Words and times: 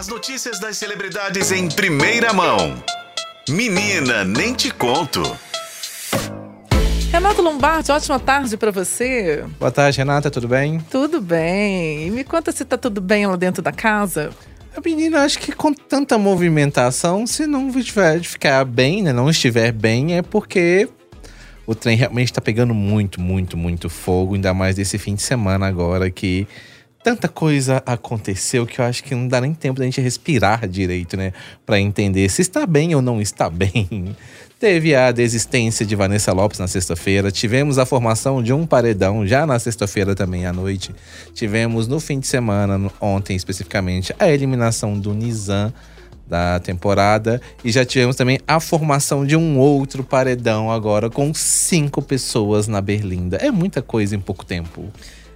As 0.00 0.08
notícias 0.08 0.58
das 0.58 0.78
celebridades 0.78 1.52
em 1.52 1.68
primeira 1.68 2.32
mão. 2.32 2.82
Menina, 3.50 4.24
nem 4.24 4.54
te 4.54 4.70
conto. 4.70 5.20
Renato 7.12 7.42
Lombardi, 7.42 7.92
ótima 7.92 8.18
tarde 8.18 8.56
para 8.56 8.70
você. 8.70 9.44
Boa 9.58 9.70
tarde, 9.70 9.98
Renata, 9.98 10.30
tudo 10.30 10.48
bem? 10.48 10.80
Tudo 10.90 11.20
bem. 11.20 12.06
E 12.06 12.10
me 12.10 12.24
conta 12.24 12.50
se 12.50 12.64
tá 12.64 12.78
tudo 12.78 12.98
bem 12.98 13.26
lá 13.26 13.36
dentro 13.36 13.62
da 13.62 13.72
casa. 13.72 14.30
A 14.74 14.80
menina, 14.80 15.22
acho 15.22 15.38
que 15.38 15.52
com 15.52 15.74
tanta 15.74 16.16
movimentação, 16.16 17.26
se 17.26 17.46
não 17.46 17.70
tiver 17.70 18.20
de 18.20 18.28
ficar 18.30 18.64
bem, 18.64 19.02
né, 19.02 19.12
não 19.12 19.28
estiver 19.28 19.70
bem, 19.70 20.16
é 20.16 20.22
porque 20.22 20.88
o 21.66 21.74
trem 21.74 21.98
realmente 21.98 22.32
tá 22.32 22.40
pegando 22.40 22.72
muito, 22.72 23.20
muito, 23.20 23.54
muito 23.54 23.90
fogo, 23.90 24.34
ainda 24.34 24.54
mais 24.54 24.76
desse 24.76 24.96
fim 24.96 25.14
de 25.14 25.20
semana 25.20 25.66
agora 25.66 26.10
que 26.10 26.48
tanta 27.02 27.28
coisa 27.28 27.82
aconteceu 27.86 28.66
que 28.66 28.80
eu 28.80 28.84
acho 28.84 29.02
que 29.02 29.14
não 29.14 29.26
dá 29.26 29.40
nem 29.40 29.54
tempo 29.54 29.78
da 29.78 29.84
gente 29.84 30.00
respirar 30.00 30.68
direito, 30.68 31.16
né? 31.16 31.32
Para 31.64 31.80
entender 31.80 32.28
se 32.28 32.42
está 32.42 32.66
bem 32.66 32.94
ou 32.94 33.02
não 33.02 33.20
está 33.20 33.48
bem. 33.50 34.16
Teve 34.58 34.94
a 34.94 35.10
desistência 35.10 35.86
de 35.86 35.96
Vanessa 35.96 36.32
Lopes 36.32 36.58
na 36.58 36.68
sexta-feira. 36.68 37.30
Tivemos 37.30 37.78
a 37.78 37.86
formação 37.86 38.42
de 38.42 38.52
um 38.52 38.66
paredão 38.66 39.26
já 39.26 39.46
na 39.46 39.58
sexta-feira 39.58 40.14
também 40.14 40.44
à 40.44 40.52
noite. 40.52 40.94
Tivemos 41.32 41.88
no 41.88 41.98
fim 41.98 42.20
de 42.20 42.26
semana, 42.26 42.90
ontem 43.00 43.34
especificamente, 43.34 44.14
a 44.18 44.28
eliminação 44.28 44.98
do 44.98 45.14
Nizam 45.14 45.72
da 46.28 46.60
temporada. 46.60 47.40
E 47.64 47.72
já 47.72 47.86
tivemos 47.86 48.16
também 48.16 48.38
a 48.46 48.60
formação 48.60 49.24
de 49.24 49.34
um 49.34 49.58
outro 49.58 50.04
paredão 50.04 50.70
agora 50.70 51.08
com 51.08 51.32
cinco 51.32 52.02
pessoas 52.02 52.68
na 52.68 52.82
Berlinda. 52.82 53.38
É 53.38 53.50
muita 53.50 53.80
coisa 53.80 54.14
em 54.14 54.20
pouco 54.20 54.44
tempo. 54.44 54.92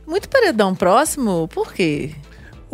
Muito 0.07 0.29
paredão 0.29 0.75
próximo? 0.75 1.49
Por 1.49 1.73
quê? 1.73 2.13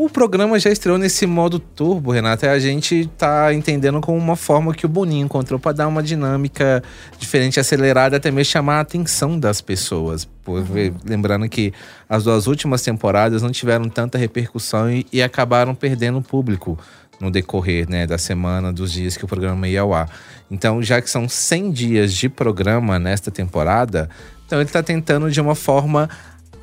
O 0.03 0.09
programa 0.09 0.59
já 0.59 0.71
estreou 0.71 0.97
nesse 0.97 1.27
modo 1.27 1.59
turbo, 1.59 2.11
Renata, 2.11 2.51
a 2.51 2.59
gente 2.59 3.11
tá 3.19 3.53
entendendo 3.53 4.01
como 4.01 4.17
uma 4.17 4.35
forma 4.35 4.73
que 4.73 4.87
o 4.87 4.89
Boninho 4.89 5.27
encontrou 5.27 5.61
para 5.61 5.73
dar 5.73 5.89
uma 5.89 6.03
dinâmica 6.03 6.83
diferente, 7.19 7.61
acelerada, 7.61 8.17
até 8.17 8.31
mesmo 8.31 8.51
chamar 8.51 8.79
a 8.79 8.81
atenção 8.81 9.39
das 9.39 9.61
pessoas. 9.61 10.25
Por, 10.43 10.61
uhum. 10.61 10.95
Lembrando 11.05 11.47
que 11.51 11.75
as 12.09 12.25
duas 12.25 12.47
últimas 12.47 12.81
temporadas 12.81 13.43
não 13.43 13.51
tiveram 13.51 13.91
tanta 13.91 14.17
repercussão 14.17 14.91
e, 14.91 15.07
e 15.13 15.23
acabaram 15.23 15.75
perdendo 15.75 16.23
público 16.23 16.79
no 17.21 17.31
decorrer 17.31 17.87
né, 17.87 18.07
da 18.07 18.17
semana, 18.17 18.73
dos 18.73 18.91
dias 18.91 19.19
que 19.19 19.25
o 19.27 19.29
programa 19.29 19.69
ia 19.69 19.83
ao 19.83 19.93
ar. 19.93 20.09
Então, 20.51 20.83
já 20.83 21.03
que 21.03 21.11
são 21.11 21.29
100 21.29 21.71
dias 21.73 22.15
de 22.15 22.29
programa 22.31 22.99
nesta 22.99 23.31
temporada, 23.31 24.09
então 24.47 24.59
ele 24.59 24.69
está 24.69 24.83
tentando 24.83 25.31
de 25.31 25.41
uma 25.43 25.55
forma 25.55 26.09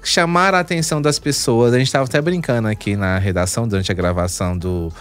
chamar 0.04 0.54
a 0.54 0.60
atenção 0.60 1.02
das 1.02 1.20
pessoas. 1.20 1.74
A 1.74 1.78
gente 1.78 1.88
estava 1.88 2.06
até 2.06 2.22
brincando 2.22 2.68
aqui 2.68 2.96
na 2.96 3.18
redação 3.18 3.68
durante 3.68 3.92
a 3.92 3.96
gravação 3.96 4.58
do 4.58 4.92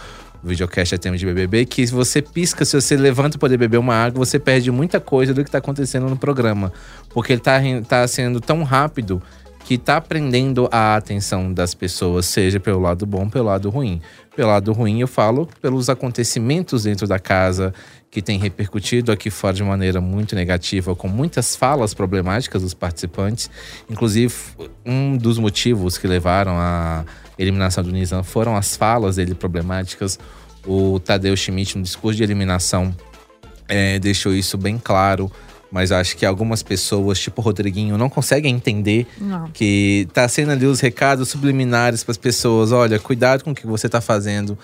videocast 0.43 0.93
a 0.93 0.97
tema 0.97 1.17
de 1.17 1.25
BBB 1.25 1.65
que 1.65 1.85
se 1.85 1.93
você 1.93 2.21
pisca, 2.21 2.63
se 2.63 2.79
você 2.79 2.95
levanta 2.95 3.37
para 3.37 3.57
beber 3.57 3.77
uma 3.77 3.95
água, 3.95 4.25
você 4.25 4.39
perde 4.39 4.71
muita 4.71 4.99
coisa 4.99 5.33
do 5.33 5.43
que 5.43 5.49
está 5.49 5.57
acontecendo 5.57 6.07
no 6.09 6.15
programa, 6.15 6.71
porque 7.09 7.33
ele 7.33 7.39
está 7.39 7.59
tá 7.87 8.07
sendo 8.07 8.39
tão 8.39 8.63
rápido 8.63 9.21
que 9.67 9.73
está 9.73 9.99
prendendo 9.99 10.69
a 10.71 10.95
atenção 10.95 11.51
das 11.53 11.73
pessoas, 11.73 12.25
seja 12.25 12.57
pelo 12.57 12.79
lado 12.79 13.05
bom, 13.05 13.29
pelo 13.29 13.47
lado 13.47 13.69
ruim. 13.69 14.01
Pelo 14.33 14.47
lado 14.47 14.71
ruim, 14.71 15.01
eu 15.01 15.09
falo 15.09 15.45
pelos 15.61 15.89
acontecimentos 15.89 16.83
dentro 16.83 17.05
da 17.05 17.19
casa 17.19 17.73
que 18.09 18.21
tem 18.21 18.39
repercutido 18.39 19.11
aqui 19.11 19.29
fora 19.29 19.53
de 19.53 19.63
maneira 19.65 19.99
muito 19.99 20.35
negativa, 20.35 20.95
com 20.95 21.09
muitas 21.09 21.53
falas 21.53 21.93
problemáticas 21.93 22.61
dos 22.61 22.73
participantes. 22.73 23.51
Inclusive, 23.89 24.33
um 24.85 25.17
dos 25.17 25.37
motivos 25.37 25.97
que 25.97 26.07
levaram 26.07 26.53
à 26.57 27.03
eliminação 27.37 27.83
do 27.83 27.91
Nizam 27.91 28.23
foram 28.23 28.55
as 28.55 28.77
falas 28.77 29.17
dele 29.17 29.35
problemáticas. 29.35 30.17
O 30.65 30.97
Tadeu 30.97 31.35
Schmidt, 31.35 31.77
no 31.77 31.83
discurso 31.83 32.15
de 32.15 32.23
eliminação, 32.23 32.95
é, 33.67 33.99
deixou 33.99 34.33
isso 34.33 34.57
bem 34.57 34.77
claro. 34.81 35.29
Mas 35.71 35.91
acho 35.91 36.15
que 36.15 36.25
algumas 36.25 36.63
pessoas, 36.63 37.19
tipo 37.19 37.41
o 37.41 37.43
Rodriguinho, 37.43 37.97
não 37.97 38.09
conseguem 38.09 38.55
entender 38.55 39.05
não. 39.19 39.49
que 39.51 40.07
tá 40.13 40.27
sendo 40.27 40.51
ali 40.51 40.65
os 40.65 40.79
recados 40.79 41.29
subliminares 41.29 42.03
para 42.03 42.11
as 42.11 42.17
pessoas. 42.17 42.71
Olha, 42.71 42.99
cuidado 42.99 43.43
com 43.43 43.51
o 43.51 43.55
que 43.55 43.67
você 43.67 43.89
tá 43.89 43.99
fazendo. 43.99 44.57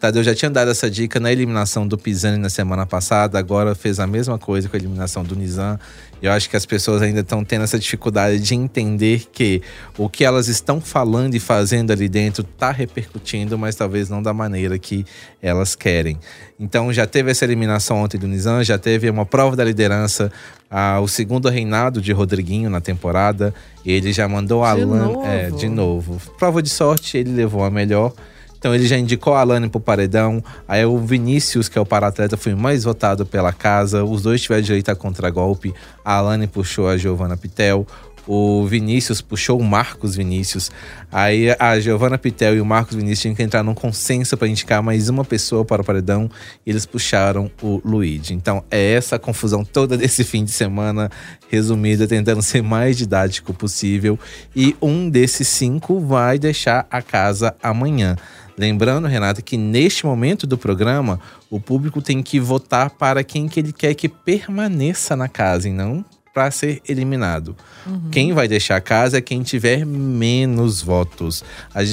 Tadeu 0.00 0.24
já 0.24 0.34
tinha 0.34 0.50
dado 0.50 0.70
essa 0.70 0.90
dica 0.90 1.20
na 1.20 1.30
eliminação 1.30 1.86
do 1.86 1.98
Pisani 1.98 2.38
na 2.38 2.48
semana 2.48 2.86
passada, 2.86 3.38
agora 3.38 3.74
fez 3.74 4.00
a 4.00 4.06
mesma 4.06 4.38
coisa 4.38 4.66
com 4.66 4.74
a 4.74 4.78
eliminação 4.78 5.22
do 5.22 5.36
Nizam. 5.36 5.78
Eu 6.22 6.32
acho 6.32 6.48
que 6.48 6.56
as 6.56 6.64
pessoas 6.64 7.02
ainda 7.02 7.20
estão 7.20 7.44
tendo 7.44 7.64
essa 7.64 7.78
dificuldade 7.78 8.40
de 8.40 8.54
entender 8.54 9.26
que 9.30 9.60
o 9.98 10.08
que 10.08 10.24
elas 10.24 10.48
estão 10.48 10.80
falando 10.80 11.34
e 11.34 11.40
fazendo 11.40 11.90
ali 11.90 12.08
dentro 12.08 12.42
está 12.42 12.70
repercutindo, 12.70 13.58
mas 13.58 13.74
talvez 13.74 14.08
não 14.08 14.22
da 14.22 14.32
maneira 14.32 14.78
que 14.78 15.04
elas 15.42 15.74
querem. 15.74 16.18
Então 16.58 16.90
já 16.90 17.06
teve 17.06 17.30
essa 17.30 17.44
eliminação 17.44 17.98
ontem 17.98 18.16
do 18.16 18.26
Nizam, 18.26 18.64
já 18.64 18.78
teve 18.78 19.10
uma 19.10 19.26
prova 19.26 19.54
da 19.54 19.64
liderança, 19.64 20.32
ah, 20.70 20.98
o 21.00 21.08
segundo 21.08 21.46
reinado 21.50 22.00
de 22.00 22.12
Rodriguinho 22.12 22.70
na 22.70 22.80
temporada. 22.80 23.52
Ele 23.84 24.14
já 24.14 24.26
mandou 24.26 24.64
a 24.64 24.70
Alan 24.70 25.26
é, 25.26 25.50
de 25.50 25.68
novo. 25.68 26.18
Prova 26.38 26.62
de 26.62 26.70
sorte, 26.70 27.18
ele 27.18 27.32
levou 27.32 27.64
a 27.64 27.70
melhor. 27.70 28.14
Então 28.60 28.74
ele 28.74 28.86
já 28.86 28.98
indicou 28.98 29.32
a 29.32 29.40
Alane 29.40 29.70
pro 29.70 29.80
paredão. 29.80 30.44
Aí 30.68 30.84
o 30.84 30.98
Vinícius, 30.98 31.66
que 31.66 31.78
é 31.78 31.80
o 31.80 31.86
paratleta, 31.86 32.36
foi 32.36 32.54
mais 32.54 32.84
votado 32.84 33.24
pela 33.24 33.54
casa. 33.54 34.04
Os 34.04 34.20
dois 34.20 34.42
tiveram 34.42 34.60
direito 34.60 34.90
a 34.90 34.94
contragolpe. 34.94 35.74
A 36.04 36.16
Alane 36.16 36.46
puxou 36.46 36.86
a 36.86 36.98
Giovanna 36.98 37.38
Pitel. 37.38 37.86
O 38.26 38.66
Vinícius 38.66 39.20
puxou 39.20 39.58
o 39.58 39.64
Marcos 39.64 40.14
Vinícius. 40.14 40.70
Aí 41.10 41.54
a 41.58 41.78
Giovanna 41.80 42.18
Pitel 42.18 42.56
e 42.56 42.60
o 42.60 42.64
Marcos 42.64 42.96
Vinícius 42.96 43.20
tinham 43.20 43.34
que 43.34 43.42
entrar 43.42 43.62
num 43.62 43.74
consenso 43.74 44.36
para 44.36 44.48
indicar 44.48 44.82
mais 44.82 45.08
uma 45.08 45.24
pessoa 45.24 45.64
para 45.64 45.82
o 45.82 45.84
paredão. 45.84 46.30
E 46.64 46.70
eles 46.70 46.86
puxaram 46.86 47.50
o 47.62 47.80
Luigi. 47.84 48.34
Então 48.34 48.62
é 48.70 48.92
essa 48.92 49.18
confusão 49.18 49.64
toda 49.64 49.96
desse 49.96 50.22
fim 50.24 50.44
de 50.44 50.50
semana, 50.50 51.10
resumida, 51.48 52.06
tentando 52.06 52.42
ser 52.42 52.62
mais 52.62 52.96
didático 52.96 53.52
possível. 53.52 54.18
E 54.54 54.76
um 54.80 55.08
desses 55.08 55.48
cinco 55.48 56.00
vai 56.00 56.38
deixar 56.38 56.86
a 56.90 57.02
casa 57.02 57.54
amanhã. 57.62 58.16
Lembrando, 58.56 59.08
Renata, 59.08 59.40
que 59.40 59.56
neste 59.56 60.04
momento 60.04 60.46
do 60.46 60.58
programa, 60.58 61.18
o 61.48 61.58
público 61.58 62.02
tem 62.02 62.22
que 62.22 62.38
votar 62.38 62.90
para 62.90 63.24
quem 63.24 63.48
que 63.48 63.58
ele 63.58 63.72
quer 63.72 63.94
que 63.94 64.06
permaneça 64.06 65.16
na 65.16 65.28
casa 65.28 65.68
e 65.68 65.72
não 65.72 66.04
para 66.32 66.50
ser 66.50 66.80
eliminado. 66.88 67.56
Uhum. 67.86 68.10
Quem 68.10 68.32
vai 68.32 68.46
deixar 68.46 68.76
a 68.76 68.80
casa 68.80 69.18
é 69.18 69.20
quem 69.20 69.42
tiver 69.42 69.84
menos 69.84 70.80
votos. 70.80 71.42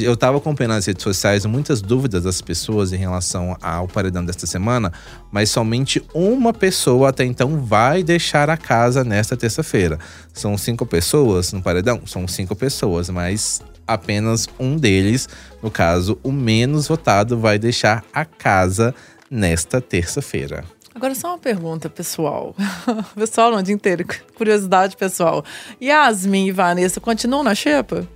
Eu 0.01 0.13
estava 0.13 0.37
acompanhando 0.37 0.73
nas 0.73 0.85
redes 0.85 1.03
sociais 1.03 1.45
muitas 1.45 1.81
dúvidas 1.81 2.23
das 2.23 2.41
pessoas 2.41 2.93
em 2.93 2.97
relação 2.97 3.57
ao 3.61 3.87
paredão 3.87 4.23
desta 4.23 4.45
semana, 4.45 4.91
mas 5.31 5.49
somente 5.49 6.03
uma 6.13 6.53
pessoa 6.53 7.09
até 7.09 7.25
então 7.25 7.65
vai 7.65 8.03
deixar 8.03 8.49
a 8.49 8.57
casa 8.57 9.03
nesta 9.03 9.35
terça-feira. 9.35 9.97
São 10.33 10.57
cinco 10.57 10.85
pessoas 10.85 11.51
no 11.51 11.61
paredão? 11.61 12.01
São 12.05 12.27
cinco 12.27 12.55
pessoas, 12.55 13.09
mas 13.09 13.61
apenas 13.87 14.47
um 14.59 14.77
deles, 14.77 15.27
no 15.63 15.71
caso, 15.71 16.19
o 16.21 16.31
menos 16.31 16.87
votado, 16.87 17.39
vai 17.39 17.57
deixar 17.57 18.03
a 18.13 18.25
casa 18.25 18.93
nesta 19.29 19.81
terça-feira. 19.81 20.63
Agora 20.97 21.13
só 21.13 21.27
uma 21.27 21.37
pergunta, 21.37 21.87
pessoal. 21.91 22.55
pessoal, 23.13 23.51
não, 23.51 23.59
o 23.59 23.61
dia 23.61 23.75
inteiro. 23.75 24.03
Curiosidade 24.33 24.97
pessoal. 24.97 25.45
Yasmin 25.79 26.47
e 26.47 26.51
Vanessa 26.51 26.99
continuam 26.99 27.43
na 27.43 27.53
xepa? 27.53 28.07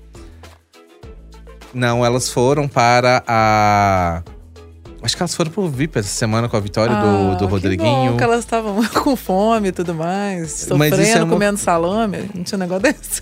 Não, 1.71 2.03
elas 2.03 2.31
foram 2.31 2.67
para 2.67 3.23
a 3.27 4.23
Acho 5.03 5.15
que 5.15 5.21
elas 5.21 5.35
foram 5.35 5.51
pro 5.51 5.69
VIP 5.69 5.99
essa 5.99 6.09
semana 6.09 6.49
com 6.49 6.57
a 6.57 6.59
vitória 6.59 6.95
ah, 6.95 7.01
do, 7.35 7.37
do 7.37 7.45
Rodriguinho. 7.45 8.13
Que 8.13 8.17
que 8.17 8.23
elas 8.23 8.39
estavam 8.39 8.83
com 9.03 9.15
fome 9.15 9.67
e 9.67 9.71
tudo 9.71 9.93
mais. 9.93 10.51
Sofrendo, 10.51 11.01
é 11.03 11.23
uma... 11.23 11.33
comendo 11.33 11.59
salame. 11.59 12.31
Não 12.33 12.43
tinha 12.43 12.57
um 12.57 12.61
negócio 12.61 12.81
desse. 12.91 13.21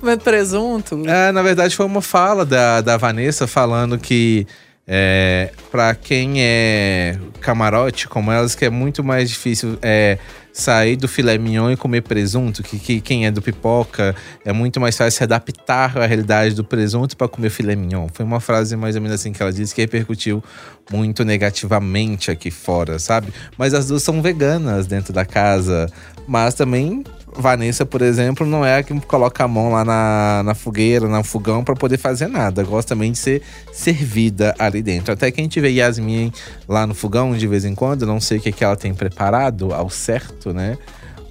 comendo 0.00 0.22
presunto. 0.22 1.02
É, 1.06 1.30
na 1.30 1.42
verdade, 1.42 1.76
foi 1.76 1.84
uma 1.84 2.00
fala 2.00 2.46
da, 2.46 2.80
da 2.80 2.96
Vanessa 2.96 3.46
falando 3.46 3.98
que 3.98 4.46
é, 4.86 5.50
para 5.70 5.94
quem 5.94 6.42
é 6.42 7.18
camarote 7.40 8.06
como 8.06 8.30
elas, 8.30 8.54
que 8.54 8.64
é 8.64 8.70
muito 8.70 9.02
mais 9.02 9.30
difícil 9.30 9.78
é, 9.80 10.18
sair 10.52 10.96
do 10.96 11.08
filé 11.08 11.38
mignon 11.38 11.70
e 11.70 11.76
comer 11.76 12.02
presunto, 12.02 12.62
que, 12.62 12.78
que, 12.78 13.00
quem 13.00 13.26
é 13.26 13.30
do 13.30 13.40
pipoca 13.40 14.14
é 14.44 14.52
muito 14.52 14.78
mais 14.80 14.96
fácil 14.96 15.16
se 15.18 15.24
adaptar 15.24 15.96
à 15.96 16.06
realidade 16.06 16.54
do 16.54 16.62
presunto 16.62 17.16
para 17.16 17.28
comer 17.28 17.50
filé 17.50 17.74
mignon. 17.74 18.08
Foi 18.12 18.24
uma 18.24 18.40
frase 18.40 18.76
mais 18.76 18.94
ou 18.94 19.02
menos 19.02 19.14
assim 19.18 19.32
que 19.32 19.42
ela 19.42 19.52
disse 19.52 19.74
que 19.74 19.80
repercutiu 19.80 20.44
muito 20.92 21.24
negativamente 21.24 22.30
aqui 22.30 22.50
fora, 22.50 22.98
sabe? 22.98 23.32
Mas 23.56 23.72
as 23.72 23.88
duas 23.88 24.02
são 24.02 24.20
veganas 24.20 24.86
dentro 24.86 25.12
da 25.12 25.24
casa, 25.24 25.90
mas 26.28 26.54
também 26.54 27.02
Vanessa, 27.36 27.84
por 27.84 28.00
exemplo, 28.00 28.46
não 28.46 28.64
é 28.64 28.78
a 28.78 28.82
que 28.82 28.98
coloca 29.00 29.44
a 29.44 29.48
mão 29.48 29.72
lá 29.72 29.84
na, 29.84 30.42
na 30.44 30.54
fogueira, 30.54 31.08
no 31.08 31.24
fogão 31.24 31.64
para 31.64 31.74
poder 31.74 31.98
fazer 31.98 32.28
nada. 32.28 32.62
Gosta 32.62 32.94
também 32.94 33.12
de 33.12 33.18
ser 33.18 33.42
servida 33.72 34.54
ali 34.58 34.82
dentro. 34.82 35.12
Até 35.12 35.30
que 35.30 35.40
a 35.40 35.44
gente 35.44 35.60
vê 35.60 35.70
Yasmin 35.70 36.32
lá 36.68 36.86
no 36.86 36.94
fogão 36.94 37.36
de 37.36 37.46
vez 37.46 37.64
em 37.64 37.74
quando, 37.74 38.06
não 38.06 38.20
sei 38.20 38.38
o 38.38 38.40
que, 38.40 38.52
que 38.52 38.64
ela 38.64 38.76
tem 38.76 38.94
preparado 38.94 39.74
ao 39.74 39.90
certo, 39.90 40.52
né? 40.52 40.78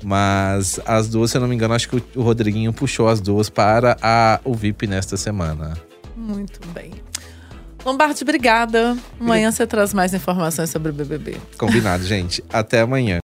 Mas 0.04 0.80
as 0.86 1.08
duas, 1.08 1.32
se 1.32 1.38
eu 1.38 1.42
não 1.42 1.48
me 1.48 1.56
engano, 1.56 1.74
acho 1.74 1.88
que 1.88 2.04
o 2.16 2.22
Rodriguinho 2.22 2.74
puxou 2.74 3.08
as 3.08 3.22
duas 3.22 3.50
para 3.50 3.98
a, 4.02 4.40
o 4.44 4.54
VIP 4.54 4.86
nesta 4.86 5.16
semana. 5.16 5.78
Muito 6.16 6.60
bem. 6.70 6.92
Lombardi, 7.86 8.24
obrigada. 8.24 8.98
Amanhã 9.20 9.52
você 9.52 9.66
traz 9.66 9.94
mais 9.94 10.14
informações 10.14 10.70
sobre 10.70 10.92
o 10.92 10.94
BBB. 10.94 11.38
Combinado, 11.58 12.04
gente. 12.04 12.44
Até 12.52 12.82
amanhã. 12.82 13.23